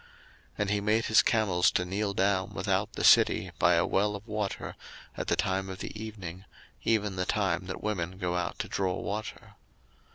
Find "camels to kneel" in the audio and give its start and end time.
1.21-2.13